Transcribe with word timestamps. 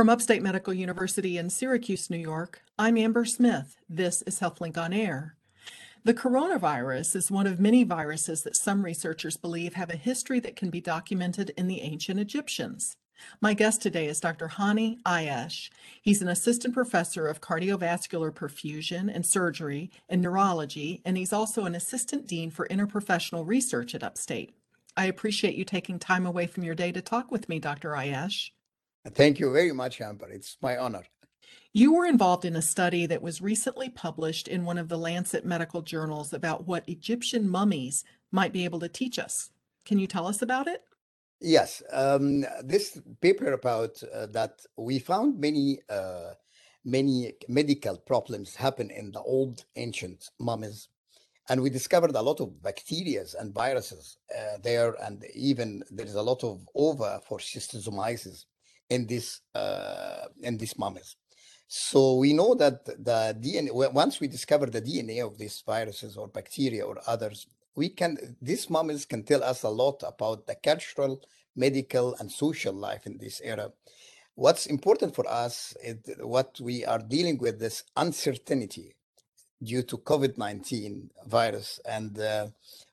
From 0.00 0.08
Upstate 0.08 0.42
Medical 0.42 0.72
University 0.72 1.36
in 1.36 1.50
Syracuse, 1.50 2.08
New 2.08 2.16
York, 2.16 2.62
I'm 2.78 2.96
Amber 2.96 3.26
Smith. 3.26 3.76
This 3.86 4.22
is 4.22 4.40
HealthLink 4.40 4.78
on 4.78 4.94
Air. 4.94 5.36
The 6.04 6.14
coronavirus 6.14 7.16
is 7.16 7.30
one 7.30 7.46
of 7.46 7.60
many 7.60 7.84
viruses 7.84 8.42
that 8.44 8.56
some 8.56 8.82
researchers 8.82 9.36
believe 9.36 9.74
have 9.74 9.90
a 9.90 9.96
history 9.96 10.40
that 10.40 10.56
can 10.56 10.70
be 10.70 10.80
documented 10.80 11.52
in 11.54 11.66
the 11.66 11.82
ancient 11.82 12.18
Egyptians. 12.18 12.96
My 13.42 13.52
guest 13.52 13.82
today 13.82 14.06
is 14.06 14.20
Dr. 14.20 14.48
Hani 14.48 15.02
Aiash. 15.02 15.68
He's 16.00 16.22
an 16.22 16.28
assistant 16.28 16.72
professor 16.72 17.26
of 17.26 17.42
cardiovascular 17.42 18.32
perfusion 18.32 19.14
and 19.14 19.26
surgery 19.26 19.90
and 20.08 20.22
neurology, 20.22 21.02
and 21.04 21.18
he's 21.18 21.34
also 21.34 21.66
an 21.66 21.74
assistant 21.74 22.26
dean 22.26 22.50
for 22.50 22.66
interprofessional 22.68 23.46
research 23.46 23.94
at 23.94 24.02
Upstate. 24.02 24.54
I 24.96 25.04
appreciate 25.04 25.56
you 25.56 25.66
taking 25.66 25.98
time 25.98 26.24
away 26.24 26.46
from 26.46 26.64
your 26.64 26.74
day 26.74 26.90
to 26.90 27.02
talk 27.02 27.30
with 27.30 27.50
me, 27.50 27.58
Dr. 27.58 27.90
Aiash. 27.90 28.52
Thank 29.08 29.40
you 29.40 29.52
very 29.52 29.72
much, 29.72 30.00
Amber. 30.00 30.28
It's 30.28 30.58
my 30.60 30.76
honor. 30.76 31.04
You 31.72 31.94
were 31.94 32.06
involved 32.06 32.44
in 32.44 32.56
a 32.56 32.62
study 32.62 33.06
that 33.06 33.22
was 33.22 33.40
recently 33.40 33.88
published 33.88 34.48
in 34.48 34.64
one 34.64 34.76
of 34.76 34.88
the 34.88 34.98
Lancet 34.98 35.44
medical 35.44 35.82
journals 35.82 36.32
about 36.32 36.66
what 36.66 36.88
Egyptian 36.88 37.48
mummies 37.48 38.04
might 38.32 38.52
be 38.52 38.64
able 38.64 38.80
to 38.80 38.88
teach 38.88 39.18
us. 39.18 39.50
Can 39.84 39.98
you 39.98 40.06
tell 40.06 40.26
us 40.26 40.42
about 40.42 40.66
it? 40.66 40.82
Yes, 41.40 41.82
um, 41.92 42.44
this 42.62 43.00
paper 43.20 43.52
about 43.52 44.02
uh, 44.02 44.26
that 44.26 44.60
we 44.76 44.98
found 44.98 45.40
many 45.40 45.78
uh, 45.88 46.34
many 46.84 47.32
medical 47.48 47.96
problems 47.96 48.54
happen 48.54 48.90
in 48.90 49.12
the 49.12 49.22
old 49.22 49.64
ancient 49.76 50.28
mummies, 50.38 50.88
and 51.48 51.62
we 51.62 51.70
discovered 51.70 52.14
a 52.14 52.20
lot 52.20 52.40
of 52.40 52.62
bacteria 52.62 53.24
and 53.38 53.54
viruses 53.54 54.18
uh, 54.36 54.58
there, 54.62 54.96
and 55.02 55.24
even 55.34 55.82
there 55.90 56.04
is 56.04 56.16
a 56.16 56.22
lot 56.22 56.44
of 56.44 56.68
ova 56.74 57.22
for 57.26 57.38
schistosomiasis 57.38 58.44
in 58.90 59.06
this 59.06 59.40
uh, 59.54 60.26
in 60.42 60.58
these 60.58 60.76
mummies. 60.78 61.16
So 61.68 62.16
we 62.16 62.32
know 62.32 62.54
that 62.56 62.84
the 62.84 63.36
DNA 63.40 63.92
once 63.92 64.20
we 64.20 64.26
discover 64.26 64.66
the 64.66 64.82
DNA 64.82 65.24
of 65.24 65.38
these 65.38 65.62
viruses 65.64 66.16
or 66.16 66.28
bacteria 66.28 66.84
or 66.84 67.00
others, 67.06 67.46
we 67.76 67.88
can 67.88 68.36
these 68.42 68.68
mummies 68.68 69.06
can 69.06 69.22
tell 69.22 69.42
us 69.42 69.62
a 69.62 69.68
lot 69.68 70.02
about 70.06 70.46
the 70.46 70.56
cultural, 70.56 71.22
medical, 71.56 72.16
and 72.18 72.30
social 72.30 72.74
life 72.74 73.06
in 73.06 73.18
this 73.18 73.40
era. 73.42 73.70
What's 74.34 74.66
important 74.66 75.14
for 75.14 75.28
us 75.28 75.74
is 75.82 75.98
what 76.18 76.58
we 76.60 76.84
are 76.84 76.98
dealing 76.98 77.38
with 77.38 77.60
this 77.60 77.84
uncertainty 77.96 78.96
due 79.62 79.82
to 79.82 79.98
COVID-19 79.98 81.10
virus 81.26 81.78
and 81.84 82.18
uh, 82.18 82.46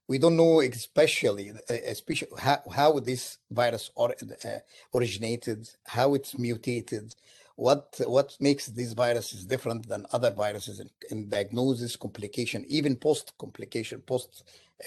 we 0.08 0.18
don't 0.18 0.38
know 0.38 0.62
especially 0.62 1.52
especially 1.70 2.30
how, 2.40 2.62
how 2.74 3.00
this 3.00 3.38
virus 3.52 3.92
or, 3.96 4.16
uh, 4.46 4.50
originated 4.96 5.70
how 5.86 6.14
it's 6.14 6.38
mutated 6.38 7.14
what 7.56 8.00
what 8.06 8.38
makes 8.40 8.68
these 8.68 8.94
viruses 8.94 9.46
different 9.46 9.88
than 9.88 10.06
other 10.12 10.32
viruses 10.32 10.80
in, 10.80 10.90
in 11.12 11.30
diagnosis 11.30 11.96
complication 11.96 12.66
even 12.68 12.96
post 12.96 13.34
complication 13.38 14.00
post 14.02 14.44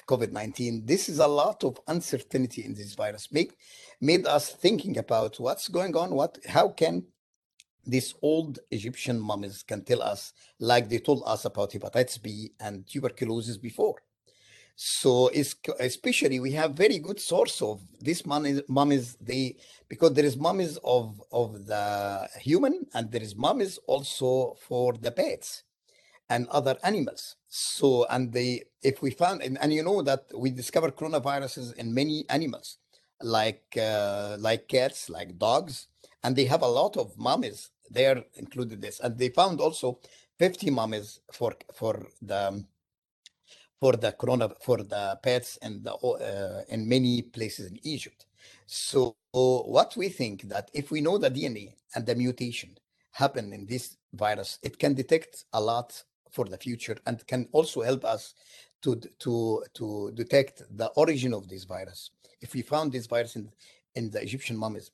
covid-19 0.06 0.86
this 0.86 1.08
is 1.08 1.18
a 1.18 1.26
lot 1.26 1.64
of 1.64 1.80
uncertainty 1.88 2.64
in 2.64 2.74
this 2.74 2.94
virus 2.94 3.28
make 3.32 3.56
made 4.00 4.26
us 4.26 4.52
thinking 4.52 4.96
about 4.98 5.38
what's 5.40 5.68
going 5.68 5.96
on 5.96 6.10
what 6.10 6.38
how 6.48 6.68
can 6.68 7.04
these 7.86 8.14
old 8.22 8.58
Egyptian 8.70 9.18
mummies 9.18 9.62
can 9.62 9.82
tell 9.82 10.02
us, 10.02 10.32
like 10.58 10.88
they 10.88 10.98
told 10.98 11.22
us 11.26 11.44
about 11.46 11.72
hepatitis 11.72 12.22
B 12.22 12.52
and 12.60 12.86
tuberculosis 12.86 13.56
before. 13.56 13.96
So 14.82 15.30
especially 15.78 16.40
we 16.40 16.52
have 16.52 16.72
very 16.72 16.98
good 16.98 17.20
source 17.20 17.60
of 17.60 17.82
this 18.00 18.24
mummies, 18.24 18.62
mummies 18.66 19.14
they 19.20 19.56
because 19.90 20.14
there 20.14 20.24
is 20.24 20.38
mummies 20.38 20.78
of 20.82 21.20
of 21.30 21.66
the 21.66 22.26
human 22.40 22.86
and 22.94 23.12
there 23.12 23.20
is 23.20 23.36
mummies 23.36 23.78
also 23.86 24.56
for 24.58 24.94
the 24.94 25.10
pets 25.10 25.64
and 26.30 26.48
other 26.48 26.78
animals. 26.82 27.36
So 27.46 28.06
and 28.08 28.32
they 28.32 28.62
if 28.80 29.02
we 29.02 29.10
found 29.10 29.42
and, 29.42 29.58
and 29.60 29.70
you 29.70 29.82
know 29.82 30.00
that 30.00 30.24
we 30.34 30.48
discover 30.50 30.90
coronaviruses 30.90 31.74
in 31.74 31.92
many 31.92 32.24
animals 32.30 32.78
like 33.20 33.76
uh, 33.76 34.38
like 34.40 34.66
cats, 34.66 35.10
like 35.10 35.36
dogs, 35.36 35.88
and 36.24 36.34
they 36.34 36.46
have 36.46 36.62
a 36.62 36.74
lot 36.80 36.96
of 36.96 37.18
mummies 37.18 37.68
there 37.90 38.24
included 38.36 38.80
this 38.80 38.98
and 39.00 39.18
they 39.18 39.28
found 39.28 39.60
also 39.60 39.98
50 40.38 40.70
mummies 40.70 41.20
for 41.30 41.52
for 41.74 42.06
the 42.22 42.64
for 43.80 43.92
the 43.92 44.12
corona 44.12 44.50
for 44.60 44.78
the 44.78 45.18
pets 45.22 45.58
and 45.62 45.82
the 45.82 45.94
uh, 45.94 46.62
in 46.68 46.88
many 46.88 47.22
places 47.22 47.70
in 47.70 47.78
Egypt. 47.82 48.26
So 48.66 49.16
what 49.32 49.94
we 49.96 50.08
think 50.08 50.42
that 50.48 50.70
if 50.74 50.90
we 50.90 51.00
know 51.00 51.18
the 51.18 51.30
DNA 51.30 51.74
and 51.94 52.04
the 52.06 52.14
mutation 52.14 52.76
happen 53.12 53.52
in 53.52 53.66
this 53.66 53.96
virus, 54.12 54.58
it 54.62 54.78
can 54.78 54.94
detect 54.94 55.44
a 55.52 55.60
lot 55.60 56.02
for 56.30 56.44
the 56.44 56.58
future 56.58 56.96
and 57.06 57.26
can 57.26 57.48
also 57.52 57.80
help 57.82 58.04
us 58.04 58.34
to 58.82 59.00
to 59.18 59.64
to 59.74 60.12
detect 60.14 60.62
the 60.76 60.86
origin 60.96 61.34
of 61.34 61.48
this 61.48 61.64
virus. 61.64 62.10
If 62.40 62.54
we 62.54 62.62
found 62.62 62.92
this 62.92 63.06
virus 63.06 63.36
in 63.36 63.50
in 63.94 64.10
the 64.10 64.22
Egyptian 64.22 64.56
mummies, 64.56 64.90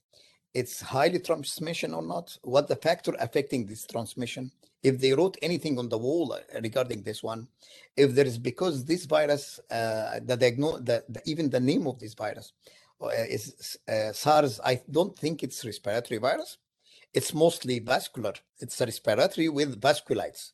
it's 0.56 0.80
highly 0.80 1.18
transmission 1.18 1.92
or 1.92 2.02
not, 2.02 2.38
what 2.42 2.66
the 2.66 2.76
factor 2.76 3.14
affecting 3.20 3.66
this 3.66 3.86
transmission, 3.86 4.50
if 4.82 4.98
they 4.98 5.12
wrote 5.12 5.36
anything 5.42 5.78
on 5.78 5.90
the 5.90 5.98
wall 5.98 6.32
uh, 6.32 6.38
regarding 6.62 7.02
this 7.02 7.22
one, 7.22 7.46
if 7.94 8.14
there 8.14 8.24
is 8.24 8.38
because 8.38 8.82
this 8.86 9.04
virus, 9.04 9.60
uh, 9.70 10.18
the, 10.24 10.34
diagnose, 10.34 10.80
the, 10.80 11.04
the, 11.10 11.20
even 11.26 11.50
the 11.50 11.60
name 11.60 11.86
of 11.86 11.98
this 11.98 12.14
virus 12.14 12.54
uh, 13.02 13.08
is 13.28 13.76
uh, 13.86 14.12
SARS, 14.12 14.58
I 14.64 14.80
don't 14.90 15.14
think 15.18 15.42
it's 15.42 15.62
respiratory 15.62 16.18
virus. 16.18 16.56
It's 17.12 17.34
mostly 17.34 17.78
vascular. 17.78 18.32
It's 18.58 18.80
respiratory 18.80 19.50
with 19.50 19.78
vasculitis. 19.78 20.52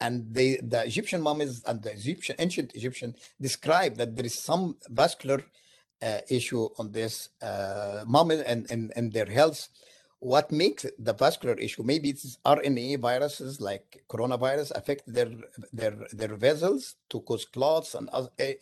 And 0.00 0.34
they, 0.34 0.56
the 0.56 0.84
Egyptian 0.84 1.22
mummies 1.22 1.62
and 1.64 1.80
the 1.80 1.92
Egyptian 1.92 2.34
ancient 2.40 2.74
Egyptian 2.74 3.14
describe 3.40 3.98
that 3.98 4.16
there 4.16 4.26
is 4.26 4.34
some 4.34 4.76
vascular 4.88 5.44
issue 6.28 6.68
on 6.78 6.92
this 6.92 7.30
uh, 7.42 8.04
moment 8.06 8.44
and, 8.46 8.70
and, 8.70 8.92
and 8.96 9.12
their 9.12 9.26
health. 9.26 9.68
What 10.20 10.50
makes 10.50 10.86
the 10.98 11.12
vascular 11.12 11.54
issue? 11.54 11.82
Maybe 11.82 12.08
it's 12.08 12.38
RNA 12.46 13.00
viruses 13.00 13.60
like 13.60 14.04
coronavirus 14.08 14.74
affect 14.74 15.02
their 15.06 15.30
their 15.70 15.94
their 16.12 16.34
vessels 16.34 16.96
to 17.10 17.20
cause 17.20 17.44
clots 17.44 17.94
and 17.94 18.08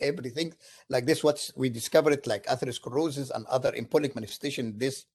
everything 0.01 0.55
like 0.89 1.07
this. 1.07 1.23
What 1.23 1.49
we 1.55 1.71
discovered 1.71 2.27
like 2.27 2.47
atherosclerosis 2.47 3.31
and 3.31 3.47
other 3.47 3.71
embolic 3.73 4.17
manifestation. 4.17 4.77
This 4.77 5.07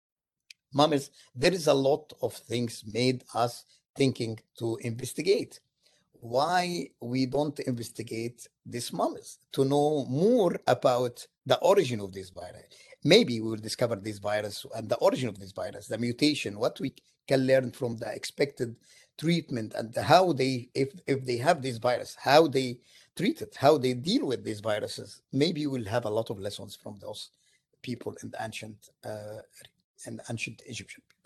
mummies, 0.74 1.12
there 1.36 1.54
is 1.54 1.68
a 1.68 1.74
lot 1.74 2.14
of 2.22 2.34
things 2.34 2.84
made 2.94 3.24
us 3.34 3.66
thinking 3.98 4.40
to 4.60 4.78
investigate 4.82 5.60
why 6.22 6.90
we 7.02 7.26
don't 7.26 7.60
investigate 7.62 8.48
these 8.66 8.92
mummies 8.94 9.40
to 9.54 9.66
know 9.66 10.06
more 10.10 10.60
about 10.68 11.26
the 11.46 11.58
origin 11.60 12.00
of 12.00 12.14
this 12.14 12.30
virus. 12.30 12.66
Maybe 13.04 13.40
we 13.40 13.50
will 13.50 13.58
discover 13.58 13.96
this 13.96 14.18
virus 14.18 14.66
and 14.76 14.90
the 14.90 14.98
origin 14.98 15.30
of 15.30 15.40
this 15.40 15.52
virus, 15.52 15.88
the 15.88 15.98
mutation, 15.98 16.60
what 16.60 16.80
we 16.80 16.94
can 17.28 17.46
learn 17.46 17.72
from 17.72 17.98
the 17.98 18.14
expected 18.14 18.76
treatment 19.18 19.74
and 19.76 19.96
how 19.96 20.34
they, 20.34 20.70
if, 20.74 20.90
if 21.08 21.26
they 21.26 21.38
have 21.38 21.62
this 21.62 21.78
virus, 21.78 22.16
how 22.20 22.48
they 22.48 22.80
treat 23.16 23.42
it, 23.42 23.56
how 23.58 23.78
they 23.78 23.94
deal 23.94 24.26
with 24.26 24.44
these 24.44 24.60
viruses. 24.60 25.22
Maybe 25.32 25.68
we'll 25.68 25.86
have 25.86 26.06
a 26.06 26.10
lot 26.10 26.30
of 26.30 26.40
lessons 26.40 26.76
from 26.76 26.98
those 27.00 27.30
people 27.82 28.16
in 28.24 28.30
the 28.32 28.44
ancient, 28.44 28.90
uh, 29.06 29.40
in 30.06 30.20
ancient 30.30 30.62
Egyptian 30.66 31.04
people. 31.10 31.17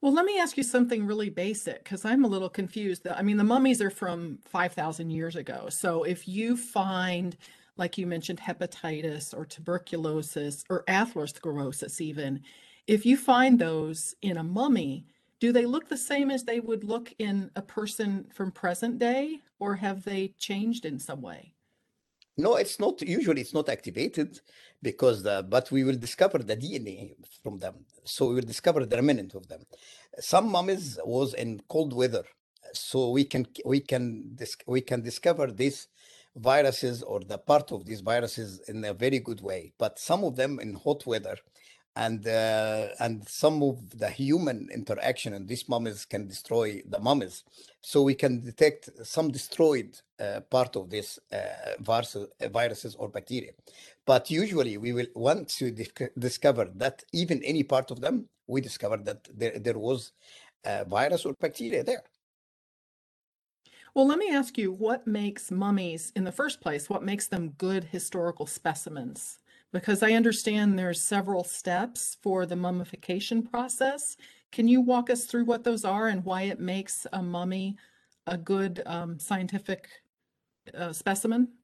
Well, 0.00 0.12
let 0.12 0.24
me 0.24 0.38
ask 0.38 0.56
you 0.56 0.62
something 0.62 1.06
really 1.06 1.30
basic 1.30 1.84
because 1.84 2.04
I'm 2.04 2.24
a 2.24 2.28
little 2.28 2.48
confused. 2.48 3.06
I 3.08 3.22
mean, 3.22 3.36
the 3.36 3.44
mummies 3.44 3.80
are 3.82 3.90
from 3.90 4.38
5,000 4.44 5.10
years 5.10 5.36
ago. 5.36 5.68
So 5.68 6.04
if 6.04 6.26
you 6.26 6.56
find, 6.56 7.36
like 7.76 7.98
you 7.98 8.06
mentioned, 8.06 8.40
hepatitis 8.40 9.36
or 9.36 9.44
tuberculosis 9.44 10.64
or 10.70 10.84
atherosclerosis, 10.88 12.00
even, 12.00 12.40
if 12.86 13.04
you 13.04 13.16
find 13.16 13.58
those 13.58 14.14
in 14.22 14.38
a 14.38 14.42
mummy, 14.42 15.04
do 15.38 15.52
they 15.52 15.66
look 15.66 15.88
the 15.88 15.96
same 15.96 16.30
as 16.30 16.44
they 16.44 16.60
would 16.60 16.84
look 16.84 17.14
in 17.18 17.50
a 17.56 17.62
person 17.62 18.26
from 18.32 18.50
present 18.50 18.98
day 18.98 19.40
or 19.58 19.74
have 19.74 20.04
they 20.04 20.34
changed 20.38 20.84
in 20.84 20.98
some 20.98 21.22
way? 21.22 21.52
No, 22.36 22.56
it's 22.56 22.78
not 22.80 23.02
usually 23.02 23.40
it's 23.42 23.54
not 23.54 23.68
activated 23.68 24.40
because 24.82 25.22
the 25.22 25.44
but 25.48 25.70
we 25.70 25.84
will 25.84 25.96
discover 25.96 26.38
the 26.38 26.56
DNA 26.56 27.14
from 27.42 27.58
them. 27.58 27.74
So 28.04 28.28
we 28.28 28.34
will 28.36 28.42
discover 28.42 28.84
the 28.84 28.96
remnant 28.96 29.34
of 29.34 29.48
them. 29.48 29.62
Some 30.18 30.50
mummies 30.50 30.98
was 31.04 31.34
in 31.34 31.60
cold 31.68 31.92
weather, 31.92 32.24
so 32.72 33.10
we 33.10 33.24
can 33.24 33.46
we 33.64 33.80
can 33.80 34.36
we 34.66 34.80
can 34.80 35.02
discover 35.02 35.50
these 35.50 35.88
viruses 36.36 37.02
or 37.02 37.20
the 37.20 37.38
part 37.38 37.72
of 37.72 37.84
these 37.84 38.00
viruses 38.00 38.60
in 38.68 38.84
a 38.84 38.94
very 38.94 39.18
good 39.18 39.40
way. 39.40 39.72
But 39.78 39.98
some 39.98 40.24
of 40.24 40.36
them 40.36 40.58
in 40.60 40.74
hot 40.74 41.06
weather, 41.06 41.36
and 41.96 42.26
uh, 42.26 42.88
and 43.00 43.26
some 43.28 43.62
of 43.62 43.98
the 43.98 44.08
human 44.08 44.68
interaction 44.72 45.34
in 45.34 45.46
these 45.46 45.68
mummies 45.68 46.04
can 46.04 46.26
destroy 46.26 46.82
the 46.88 47.00
mummies 47.00 47.44
so 47.82 48.02
we 48.02 48.14
can 48.14 48.40
detect 48.40 48.90
some 49.02 49.30
destroyed 49.30 49.98
uh, 50.20 50.40
part 50.50 50.76
of 50.76 50.90
this 50.90 51.18
uh, 51.32 51.38
viruses 52.50 52.94
or 52.96 53.08
bacteria 53.08 53.52
but 54.10 54.28
usually 54.28 54.76
we 54.76 54.92
will 54.92 55.06
once 55.14 55.60
we 55.60 55.70
discover 56.18 56.64
that 56.74 57.04
even 57.12 57.40
any 57.44 57.62
part 57.62 57.92
of 57.92 58.00
them 58.00 58.26
we 58.48 58.60
discovered 58.60 59.04
that 59.04 59.20
there, 59.32 59.56
there 59.56 59.78
was 59.78 60.10
a 60.64 60.84
virus 60.84 61.24
or 61.24 61.32
bacteria 61.34 61.84
there. 61.84 62.02
Well, 63.94 64.08
let 64.08 64.18
me 64.18 64.34
ask 64.34 64.58
you 64.58 64.72
what 64.72 65.06
makes 65.06 65.52
mummies 65.52 66.10
in 66.16 66.24
the 66.24 66.32
first 66.32 66.60
place? 66.60 66.90
What 66.90 67.04
makes 67.04 67.28
them 67.28 67.50
good 67.50 67.84
historical 67.84 68.46
specimens? 68.46 69.38
Because 69.72 70.02
I 70.02 70.14
understand 70.14 70.76
there's 70.76 71.00
several 71.00 71.44
steps 71.44 72.16
for 72.20 72.46
the 72.46 72.56
mummification 72.56 73.44
process. 73.44 74.16
Can 74.50 74.66
you 74.66 74.80
walk 74.80 75.08
us 75.10 75.24
through 75.24 75.44
what 75.44 75.62
those 75.62 75.84
are 75.84 76.08
and 76.08 76.24
why 76.24 76.42
it 76.42 76.58
makes 76.58 77.06
a 77.12 77.22
mummy 77.22 77.76
a 78.26 78.36
good 78.36 78.82
um, 78.86 79.20
scientific 79.20 79.88
uh, 80.76 80.92
specimen? 80.92 81.59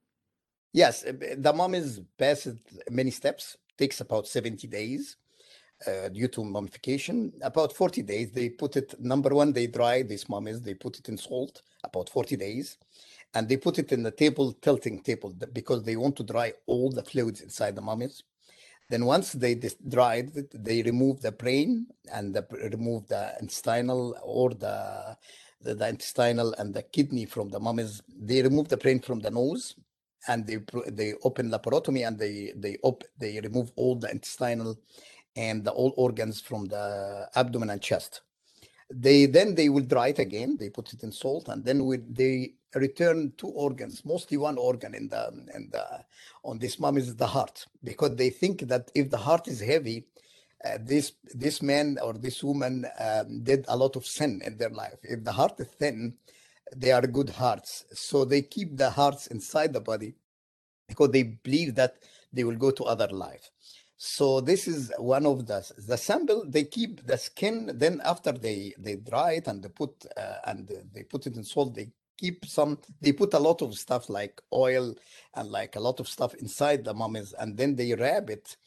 Yes, 0.73 1.03
uh, 1.05 1.13
the 1.37 1.53
mummies 1.53 1.99
passed 2.17 2.49
many 2.89 3.11
steps, 3.11 3.57
takes 3.77 4.01
about 4.01 4.27
70 4.27 4.67
days 4.67 5.17
uh, 5.85 6.09
due 6.09 6.27
to 6.29 6.43
mummification. 6.43 7.31
About 7.41 7.73
40 7.73 8.01
days, 8.01 8.31
they 8.31 8.49
put 8.49 8.75
it, 8.75 8.93
number 8.99 9.33
one, 9.33 9.53
they 9.53 9.67
dry 9.67 10.01
these 10.03 10.27
mummies, 10.29 10.61
they 10.61 10.73
put 10.73 10.97
it 10.99 11.09
in 11.09 11.17
salt, 11.17 11.61
about 11.83 12.09
40 12.09 12.35
days, 12.35 12.77
and 13.33 13.47
they 13.47 13.57
put 13.57 13.79
it 13.79 13.91
in 13.91 14.03
the 14.03 14.11
table, 14.11 14.53
tilting 14.53 15.01
table, 15.01 15.33
because 15.53 15.83
they 15.83 15.95
want 15.95 16.15
to 16.17 16.23
dry 16.23 16.53
all 16.65 16.91
the 16.91 17.03
fluids 17.03 17.41
inside 17.41 17.75
the 17.75 17.81
mummies. 17.81 18.23
Then 18.89 19.05
once 19.05 19.33
they 19.33 19.55
dried 19.89 20.31
it, 20.35 20.51
they 20.63 20.81
remove 20.81 21.21
the 21.21 21.31
brain 21.31 21.87
and 22.13 22.33
the, 22.33 22.45
remove 22.71 23.07
the 23.07 23.33
intestinal 23.41 24.17
or 24.23 24.51
the, 24.51 25.17
the, 25.61 25.75
the 25.75 25.89
intestinal 25.89 26.53
and 26.53 26.73
the 26.73 26.83
kidney 26.83 27.25
from 27.25 27.49
the 27.49 27.59
mummies. 27.59 28.01
They 28.07 28.41
remove 28.41 28.69
the 28.69 28.77
brain 28.77 29.01
from 29.01 29.19
the 29.19 29.29
nose 29.31 29.75
and 30.27 30.47
they 30.47 30.59
they 30.87 31.13
open 31.23 31.51
laparotomy 31.51 32.07
and 32.07 32.19
they 32.19 32.53
they 32.55 32.77
op, 32.83 33.03
they 33.19 33.39
remove 33.41 33.71
all 33.75 33.95
the 33.95 34.09
intestinal 34.11 34.77
and 35.35 35.63
the 35.65 35.71
all 35.71 35.93
organs 35.97 36.41
from 36.41 36.65
the 36.65 37.29
abdomen 37.35 37.69
and 37.69 37.81
chest. 37.81 38.21
They 38.91 39.25
then 39.27 39.55
they 39.55 39.69
will 39.69 39.83
dry 39.85 40.09
it 40.09 40.19
again. 40.19 40.57
They 40.59 40.69
put 40.69 40.93
it 40.93 41.03
in 41.03 41.11
salt 41.11 41.49
and 41.49 41.65
then 41.65 41.85
we, 41.85 41.97
they 41.97 42.53
return 42.75 43.33
two 43.37 43.49
organs, 43.49 44.05
mostly 44.05 44.37
one 44.37 44.57
organ 44.57 44.95
in 44.95 45.09
the 45.09 45.29
in 45.55 45.69
the 45.71 45.85
on 46.43 46.59
this 46.59 46.79
mum 46.79 46.97
is 46.97 47.15
the 47.15 47.27
heart 47.27 47.65
because 47.83 48.15
they 48.15 48.29
think 48.29 48.61
that 48.61 48.91
if 48.95 49.09
the 49.09 49.17
heart 49.17 49.47
is 49.47 49.59
heavy, 49.61 50.07
uh, 50.65 50.77
this 50.81 51.13
this 51.35 51.61
man 51.61 51.97
or 52.03 52.13
this 52.13 52.43
woman 52.43 52.85
um, 52.99 53.43
did 53.43 53.65
a 53.67 53.77
lot 53.77 53.95
of 53.95 54.05
sin 54.05 54.41
in 54.45 54.57
their 54.57 54.69
life. 54.71 54.99
If 55.03 55.23
the 55.23 55.33
heart 55.33 55.59
is 55.59 55.67
thin, 55.79 56.15
they 56.75 56.91
are 56.91 57.01
good 57.07 57.29
hearts. 57.29 57.85
So 57.93 58.25
they 58.25 58.41
keep 58.41 58.77
the 58.77 58.89
hearts 58.89 59.27
inside 59.27 59.73
the 59.73 59.81
body 59.81 60.15
because 60.87 61.11
they 61.11 61.23
believe 61.23 61.75
that 61.75 61.97
they 62.33 62.43
will 62.43 62.55
go 62.57 62.71
to 62.71 62.83
other 62.85 63.07
life. 63.07 63.49
So 63.97 64.41
this 64.41 64.67
is 64.67 64.91
one 64.97 65.25
of 65.25 65.47
the 65.47 65.69
the 65.87 65.97
sample. 65.97 66.45
They 66.47 66.65
keep 66.65 67.05
the 67.07 67.17
skin. 67.17 67.71
Then 67.75 68.01
after 68.05 68.31
they 68.31 68.73
they 68.77 68.95
dry 68.97 69.33
it 69.33 69.47
and 69.47 69.63
they 69.63 69.69
put 69.69 70.05
uh, 70.17 70.37
and 70.45 70.69
they 70.93 71.03
put 71.03 71.27
it 71.27 71.35
in 71.35 71.43
salt. 71.43 71.75
They 71.75 71.89
keep 72.17 72.45
some. 72.45 72.79
They 73.01 73.13
put 73.13 73.33
a 73.33 73.39
lot 73.39 73.61
of 73.61 73.75
stuff 73.77 74.09
like 74.09 74.41
oil 74.53 74.95
and 75.35 75.49
like 75.49 75.75
a 75.77 75.79
lot 75.79 75.99
of 75.99 76.07
stuff 76.07 76.35
inside 76.35 76.85
the 76.85 76.93
mummies, 76.93 77.33
and 77.39 77.57
then 77.57 77.75
they 77.75 77.95
wrap 77.95 78.29
it 78.29 78.57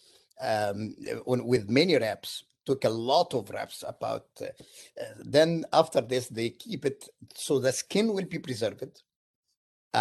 um, 0.42 0.96
with 1.26 1.70
many 1.70 1.96
wraps 1.98 2.44
took 2.70 2.84
a 2.84 2.96
lot 3.12 3.30
of 3.34 3.50
wraps 3.50 3.78
about 3.94 4.26
uh, 4.40 4.44
uh, 4.46 5.04
then 5.36 5.50
after 5.72 6.00
this 6.00 6.28
they 6.28 6.50
keep 6.50 6.82
it 6.90 7.00
so 7.34 7.58
the 7.58 7.72
skin 7.82 8.06
will 8.14 8.28
be 8.36 8.40
preserved 8.48 8.94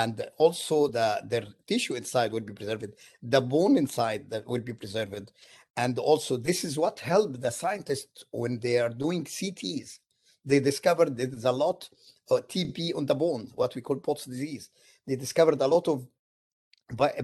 and 0.02 0.16
also 0.38 0.88
the 0.88 1.08
their 1.32 1.46
tissue 1.70 1.96
inside 2.02 2.32
will 2.32 2.48
be 2.52 2.58
preserved 2.60 2.92
the 3.36 3.42
bone 3.54 3.76
inside 3.84 4.30
that 4.30 4.46
will 4.52 4.66
be 4.72 4.76
preserved 4.82 5.28
and 5.84 5.94
also 6.10 6.34
this 6.50 6.60
is 6.68 6.74
what 6.84 7.00
helped 7.14 7.42
the 7.42 7.54
scientists 7.62 8.24
when 8.42 8.60
they 8.66 8.78
are 8.84 8.94
doing 9.06 9.24
cts 9.38 9.90
they 10.46 10.60
discovered 10.60 11.18
there's 11.18 11.46
a 11.46 11.60
lot 11.66 11.90
of 12.30 12.48
tb 12.54 12.96
on 13.00 13.06
the 13.08 13.16
bone 13.16 13.46
what 13.56 13.74
we 13.76 13.82
call 13.82 13.98
Pott's 13.98 14.26
disease. 14.26 14.70
They 15.08 15.16
discovered 15.16 15.60
a 15.62 15.68
lot 15.76 15.88
of 15.88 16.06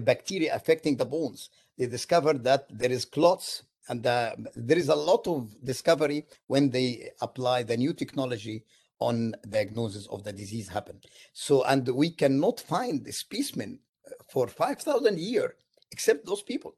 bacteria 0.00 0.54
affecting 0.54 0.96
the 0.96 1.04
bones. 1.04 1.50
They 1.78 1.86
discovered 1.86 2.42
that 2.44 2.66
there 2.70 2.90
is 2.90 3.04
clots 3.04 3.62
and 3.88 4.06
uh, 4.06 4.34
there 4.54 4.78
is 4.78 4.88
a 4.88 4.94
lot 4.94 5.26
of 5.26 5.54
discovery 5.64 6.26
when 6.46 6.70
they 6.70 7.10
apply 7.20 7.62
the 7.62 7.76
new 7.76 7.92
technology 7.92 8.64
on 8.98 9.34
diagnosis 9.48 10.06
of 10.08 10.24
the 10.24 10.32
disease 10.32 10.68
happen. 10.68 11.00
So, 11.32 11.64
and 11.64 11.86
we 11.88 12.10
cannot 12.10 12.60
find 12.60 13.04
the 13.04 13.12
specimen 13.12 13.78
uh, 14.06 14.10
for 14.28 14.48
5,000 14.48 15.18
years 15.18 15.52
except 15.92 16.26
those 16.26 16.42
people. 16.42 16.74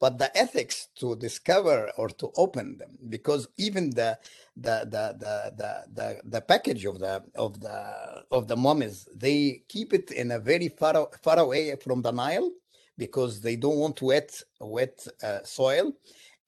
But 0.00 0.18
the 0.18 0.36
ethics 0.36 0.88
to 0.96 1.14
discover 1.14 1.92
or 1.96 2.08
to 2.08 2.32
open 2.36 2.76
them, 2.76 2.98
because 3.08 3.46
even 3.56 3.90
the 3.90 4.18
the 4.56 4.80
the 4.90 5.14
the 5.16 5.52
the, 5.56 5.84
the, 5.94 6.20
the 6.24 6.40
package 6.40 6.84
of 6.86 6.98
the 6.98 7.22
of 7.36 7.60
the 7.60 8.24
of 8.32 8.48
the 8.48 8.56
mummies, 8.56 9.06
they 9.14 9.62
keep 9.68 9.92
it 9.92 10.10
in 10.10 10.32
a 10.32 10.40
very 10.40 10.68
far 10.70 11.08
far 11.22 11.38
away 11.38 11.76
from 11.76 12.02
the 12.02 12.10
Nile 12.10 12.50
because 12.98 13.40
they 13.40 13.54
don't 13.54 13.76
want 13.76 14.02
wet 14.02 14.42
wet 14.60 15.06
uh, 15.22 15.38
soil 15.44 15.92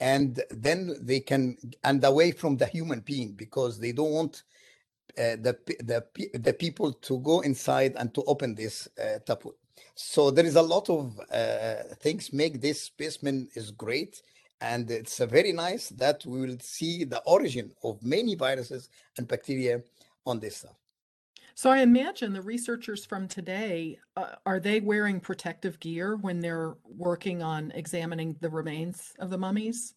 and 0.00 0.42
then 0.50 0.96
they 1.00 1.20
can 1.20 1.56
and 1.84 2.04
away 2.04 2.32
from 2.32 2.56
the 2.56 2.66
human 2.66 3.00
being 3.00 3.32
because 3.32 3.78
they 3.78 3.92
don't 3.92 4.10
want 4.12 4.42
uh, 5.18 5.36
the 5.40 5.56
the 5.80 6.04
the 6.38 6.52
people 6.52 6.92
to 6.92 7.20
go 7.20 7.40
inside 7.40 7.94
and 7.96 8.12
to 8.14 8.22
open 8.24 8.54
this 8.54 8.88
uh, 9.00 9.18
tapu. 9.24 9.50
So 9.94 10.30
there 10.30 10.46
is 10.46 10.56
a 10.56 10.62
lot 10.62 10.90
of 10.90 11.18
uh, 11.30 11.94
things 12.00 12.32
make 12.32 12.60
this 12.60 12.82
specimen 12.82 13.48
is 13.54 13.70
great, 13.70 14.22
and 14.60 14.90
it's 14.90 15.18
very 15.18 15.52
nice 15.52 15.90
that 15.90 16.24
we 16.26 16.40
will 16.40 16.58
see 16.60 17.04
the 17.04 17.22
origin 17.26 17.70
of 17.84 18.02
many 18.02 18.34
viruses 18.34 18.88
and 19.18 19.28
bacteria 19.28 19.82
on 20.26 20.40
this 20.40 20.56
stuff. 20.56 20.83
So 21.56 21.70
I 21.70 21.78
imagine 21.78 22.32
the 22.32 22.42
researchers 22.42 23.04
from 23.06 23.28
today 23.28 23.98
uh, 24.16 24.36
are 24.44 24.58
they 24.60 24.80
wearing 24.80 25.20
protective 25.20 25.78
gear 25.80 26.16
when 26.16 26.40
they're 26.40 26.74
working 26.84 27.42
on 27.42 27.70
examining 27.72 28.36
the 28.40 28.50
remains 28.50 29.14
of 29.18 29.30
the 29.30 29.38
mummies? 29.38 29.94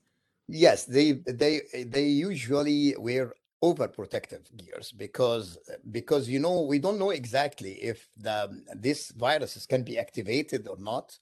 Yes, 0.47 0.85
they 0.85 1.13
they 1.13 1.61
they 1.73 2.05
usually 2.05 2.95
wear 2.97 3.33
overprotective 3.63 4.55
gears 4.55 4.91
because 4.91 5.57
because 5.91 6.29
you 6.29 6.39
know 6.39 6.61
we 6.61 6.79
don't 6.79 6.99
know 6.99 7.09
exactly 7.09 7.73
if 7.83 8.07
the 8.15 8.63
this 8.75 9.11
viruses 9.11 9.65
can 9.65 9.83
be 9.83 9.97
activated 9.97 10.67
or 10.67 10.77
not 10.77 11.19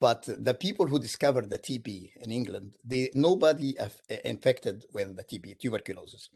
but 0.00 0.26
the 0.26 0.54
people 0.54 0.86
who 0.86 0.98
discovered 0.98 1.50
the 1.50 1.58
TB 1.58 2.12
in 2.22 2.32
England, 2.32 2.76
they 2.84 3.10
nobody 3.14 3.76
infected 4.24 4.86
with 4.94 5.14
the 5.14 5.24
TB, 5.24 5.58
tuberculosis. 5.58 6.30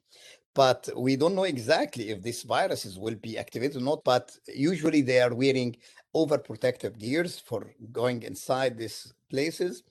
But 0.54 0.88
we 0.96 1.16
don't 1.16 1.34
know 1.34 1.44
exactly 1.44 2.10
if 2.10 2.22
these 2.22 2.42
viruses 2.42 2.98
will 2.98 3.16
be 3.16 3.38
activated 3.38 3.78
or 3.78 3.84
not. 3.84 4.04
But 4.04 4.36
usually 4.54 5.00
they 5.00 5.20
are 5.20 5.34
wearing 5.34 5.76
overprotective 6.14 6.98
gears 6.98 7.40
for 7.40 7.74
going 7.90 8.22
inside 8.22 8.76
these 8.76 9.12
places, 9.30 9.82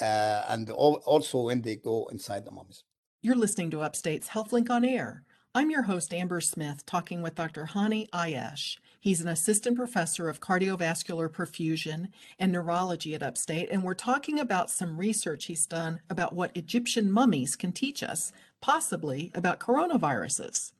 uh, 0.00 0.42
and 0.48 0.70
also 0.70 1.42
when 1.42 1.62
they 1.62 1.76
go 1.76 2.08
inside 2.12 2.44
the 2.44 2.52
mummies. 2.52 2.84
You're 3.22 3.36
listening 3.36 3.70
to 3.70 3.80
Upstate's 3.80 4.28
HealthLink 4.28 4.68
on 4.68 4.84
Air. 4.84 5.24
I'm 5.54 5.68
your 5.68 5.82
host, 5.82 6.14
Amber 6.14 6.40
Smith, 6.40 6.86
talking 6.86 7.20
with 7.20 7.34
Dr. 7.34 7.68
Hani 7.74 8.08
Aiash. 8.08 8.78
He's 8.98 9.20
an 9.20 9.28
assistant 9.28 9.76
professor 9.76 10.30
of 10.30 10.40
cardiovascular 10.40 11.28
perfusion 11.28 12.08
and 12.38 12.50
neurology 12.50 13.14
at 13.14 13.22
Upstate, 13.22 13.68
and 13.70 13.82
we're 13.82 13.92
talking 13.92 14.40
about 14.40 14.70
some 14.70 14.96
research 14.96 15.44
he's 15.44 15.66
done 15.66 16.00
about 16.08 16.32
what 16.32 16.56
Egyptian 16.56 17.12
mummies 17.12 17.54
can 17.54 17.70
teach 17.70 18.02
us, 18.02 18.32
possibly 18.62 19.30
about 19.34 19.60
coronaviruses. 19.60 20.72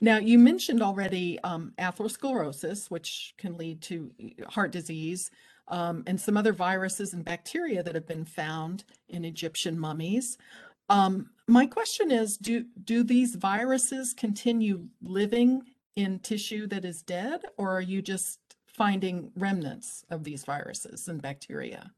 Now, 0.00 0.16
you 0.16 0.38
mentioned 0.38 0.82
already 0.82 1.38
um, 1.40 1.74
atherosclerosis, 1.78 2.90
which 2.90 3.34
can 3.36 3.58
lead 3.58 3.82
to 3.82 4.10
heart 4.48 4.70
disease, 4.70 5.30
um, 5.68 6.02
and 6.06 6.18
some 6.18 6.36
other 6.36 6.52
viruses 6.52 7.12
and 7.12 7.24
bacteria 7.24 7.82
that 7.82 7.94
have 7.94 8.06
been 8.06 8.24
found 8.24 8.84
in 9.08 9.24
Egyptian 9.24 9.78
mummies. 9.78 10.38
Um, 10.88 11.30
my 11.48 11.66
question 11.66 12.10
is, 12.10 12.36
do, 12.36 12.64
do 12.84 13.02
these 13.02 13.34
viruses 13.34 14.12
continue 14.12 14.88
living 15.02 15.62
in 15.96 16.18
tissue 16.20 16.66
that 16.68 16.84
is 16.84 17.02
dead, 17.02 17.42
or 17.56 17.70
are 17.76 17.80
you 17.80 18.02
just 18.02 18.38
finding 18.66 19.30
remnants 19.36 20.04
of 20.10 20.24
these 20.24 20.44
viruses 20.44 21.08
and 21.08 21.22
bacteria? 21.22 21.90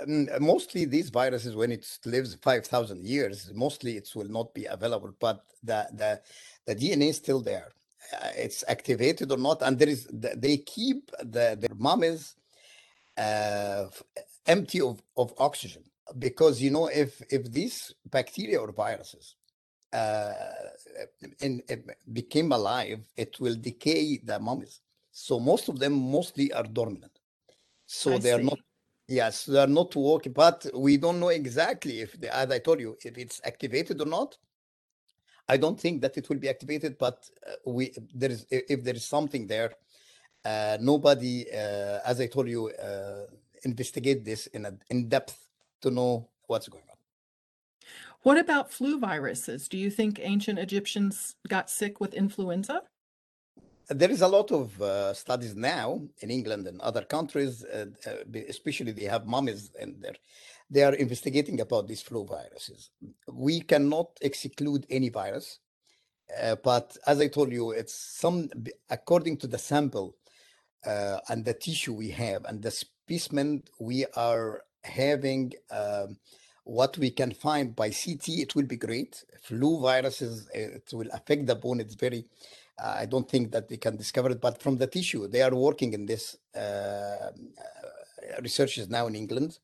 Um, 0.00 0.28
mostly 0.40 0.84
these 0.84 1.10
viruses, 1.10 1.56
when 1.56 1.72
it 1.72 1.86
lives 2.06 2.36
5,000 2.40 3.04
years, 3.04 3.50
mostly 3.54 3.96
it 3.96 4.08
will 4.14 4.28
not 4.28 4.54
be 4.54 4.66
available, 4.66 5.12
but 5.18 5.44
the, 5.62 5.88
the, 5.92 6.20
the 6.66 6.76
DNA 6.76 7.10
is 7.10 7.16
still 7.16 7.40
there. 7.40 7.72
Uh, 8.14 8.28
it's 8.36 8.64
activated 8.66 9.30
or 9.30 9.36
not, 9.36 9.62
and 9.62 9.78
there 9.78 9.88
is 9.88 10.08
they 10.10 10.56
keep 10.56 11.10
the 11.18 11.56
their 11.60 11.76
mummies 11.76 12.34
uh, 13.18 13.84
empty 14.46 14.80
of, 14.80 15.02
of 15.18 15.34
oxygen 15.38 15.82
because 16.18 16.60
you 16.60 16.70
know 16.70 16.86
if 16.86 17.22
if 17.30 17.50
these 17.50 17.94
bacteria 18.10 18.58
or 18.60 18.72
viruses 18.72 19.36
uh, 19.92 20.32
in, 21.40 21.62
became 22.12 22.52
alive, 22.52 23.00
it 23.16 23.38
will 23.40 23.56
decay 23.56 24.18
the 24.22 24.38
mummies. 24.38 24.80
So 25.12 25.40
most 25.40 25.68
of 25.68 25.78
them 25.78 25.92
mostly 25.92 26.52
are 26.52 26.64
dormant. 26.64 27.20
So 27.86 28.10
I 28.10 28.18
they 28.18 28.30
see. 28.30 28.34
are 28.34 28.42
not 28.42 28.58
Yes, 29.10 29.46
they 29.46 29.58
are 29.58 29.66
not 29.66 29.96
working, 29.96 30.32
but 30.32 30.64
we 30.72 30.96
don't 30.96 31.18
know 31.18 31.30
exactly 31.30 32.00
if, 32.00 32.12
the, 32.20 32.32
as 32.32 32.48
I 32.48 32.60
told 32.60 32.78
you, 32.78 32.96
if 33.04 33.18
it's 33.18 33.40
activated 33.44 34.00
or 34.00 34.06
not. 34.06 34.38
I 35.48 35.56
don't 35.56 35.80
think 35.80 36.00
that 36.02 36.16
it 36.16 36.28
will 36.28 36.36
be 36.38 36.48
activated, 36.48 36.96
but 36.96 37.28
uh, 37.44 37.54
we 37.66 37.92
there 38.14 38.30
is 38.30 38.46
if 38.52 38.84
there 38.84 38.94
is 38.94 39.04
something 39.04 39.48
there, 39.48 39.72
uh, 40.44 40.78
nobody, 40.80 41.44
uh, 41.52 41.98
as 42.06 42.20
I 42.20 42.28
told 42.28 42.48
you, 42.48 42.70
uh, 42.70 43.26
investigate 43.64 44.24
this 44.24 44.46
in 44.46 44.66
a, 44.66 44.72
in 44.90 45.08
depth 45.08 45.49
to 45.82 45.90
know 45.90 46.28
what's 46.46 46.68
going 46.68 46.84
on. 46.90 46.96
What 48.22 48.38
about 48.38 48.70
flu 48.70 48.98
viruses? 48.98 49.68
Do 49.68 49.78
you 49.78 49.90
think 49.90 50.20
ancient 50.20 50.58
Egyptians 50.58 51.36
got 51.48 51.70
sick 51.70 52.00
with 52.00 52.12
influenza? 52.12 52.82
There 53.88 54.10
is 54.10 54.20
a 54.20 54.28
lot 54.28 54.52
of 54.52 54.80
uh, 54.80 55.14
studies 55.14 55.56
now 55.56 56.00
in 56.20 56.30
England 56.30 56.66
and 56.68 56.80
other 56.80 57.02
countries, 57.02 57.64
uh, 57.64 57.86
especially 58.48 58.92
they 58.92 59.06
have 59.06 59.26
mummies 59.26 59.72
and 59.80 59.96
there. 60.00 60.14
They 60.70 60.84
are 60.84 60.94
investigating 60.94 61.60
about 61.60 61.88
these 61.88 62.02
flu 62.02 62.24
viruses. 62.24 62.90
We 63.32 63.60
cannot 63.62 64.10
exclude 64.20 64.86
any 64.88 65.08
virus, 65.08 65.58
uh, 66.40 66.56
but 66.62 66.96
as 67.06 67.20
I 67.20 67.26
told 67.26 67.50
you, 67.52 67.72
it's 67.72 67.94
some 67.94 68.48
according 68.90 69.38
to 69.38 69.46
the 69.48 69.58
sample 69.58 70.16
uh, 70.86 71.18
and 71.28 71.44
the 71.44 71.54
tissue 71.54 71.94
we 71.94 72.10
have 72.10 72.44
and 72.44 72.62
the 72.62 72.70
specimen 72.70 73.64
we 73.80 74.06
are 74.14 74.62
having. 74.84 75.52
Um, 75.70 76.18
what 76.64 76.96
we 76.98 77.10
can 77.10 77.32
find 77.32 77.74
by 77.74 77.90
CT, 77.90 78.28
it 78.28 78.54
will 78.54 78.66
be 78.66 78.76
great. 78.76 79.24
Flu 79.42 79.80
viruses, 79.80 80.48
it 80.54 80.88
will 80.92 81.08
affect 81.12 81.46
the 81.46 81.54
bone. 81.56 81.80
It's 81.80 81.94
very, 81.94 82.26
uh, 82.78 82.96
I 82.98 83.06
don't 83.06 83.28
think 83.28 83.50
that 83.52 83.68
they 83.68 83.76
can 83.76 83.96
discover 83.96 84.30
it, 84.30 84.40
but 84.40 84.62
from 84.62 84.76
the 84.76 84.86
tissue, 84.86 85.26
they 85.26 85.42
are 85.42 85.54
working 85.54 85.92
in 85.94 86.06
this 86.06 86.36
uh, 86.54 87.30
researches 88.42 88.88
now 88.88 89.06
in 89.06 89.16
England 89.16 89.58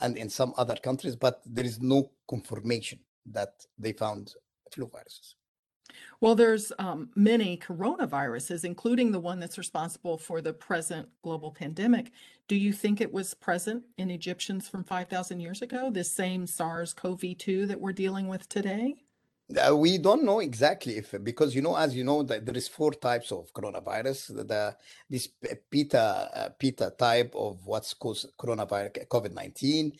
and 0.00 0.16
in 0.16 0.28
some 0.30 0.54
other 0.56 0.76
countries, 0.76 1.16
but 1.16 1.42
there 1.46 1.64
is 1.64 1.80
no 1.80 2.10
confirmation 2.28 3.00
that 3.26 3.66
they 3.78 3.92
found 3.92 4.34
flu 4.72 4.86
viruses. 4.86 5.34
Well, 6.20 6.34
there's 6.34 6.72
um, 6.78 7.10
many 7.14 7.56
coronaviruses, 7.56 8.64
including 8.64 9.12
the 9.12 9.20
one 9.20 9.38
that's 9.38 9.58
responsible 9.58 10.18
for 10.18 10.40
the 10.40 10.52
present 10.52 11.08
global 11.22 11.50
pandemic. 11.50 12.12
Do 12.48 12.56
you 12.56 12.72
think 12.72 13.00
it 13.00 13.12
was 13.12 13.34
present 13.34 13.84
in 13.98 14.10
Egyptians 14.10 14.68
from 14.68 14.84
5,000 14.84 15.40
years 15.40 15.62
ago, 15.62 15.90
this 15.90 16.10
same 16.10 16.46
SARS-CoV-2 16.46 17.68
that 17.68 17.80
we're 17.80 17.92
dealing 17.92 18.26
with 18.26 18.48
today? 18.48 19.04
Uh, 19.56 19.74
we 19.74 19.96
don't 19.96 20.24
know 20.24 20.40
exactly 20.40 20.98
if 20.98 21.14
because 21.24 21.54
you 21.54 21.62
know 21.62 21.74
as 21.74 21.96
you 21.96 22.04
know 22.04 22.22
that 22.22 22.44
there 22.44 22.54
is 22.54 22.68
four 22.68 22.92
types 22.92 23.32
of 23.32 23.50
coronavirus 23.54 24.46
the 24.46 24.76
this 25.08 25.28
beta 25.70 26.52
uh, 26.52 26.90
type 26.90 27.32
of 27.34 27.64
what's 27.64 27.94
called 27.94 28.22
coronavirus 28.38 29.08
covid-19 29.08 29.92